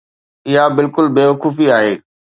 [0.49, 1.93] اها بلڪل بيوقوفي آهي.